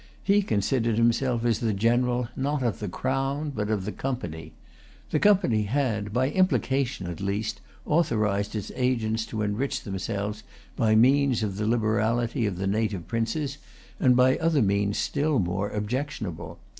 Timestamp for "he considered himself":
0.23-1.45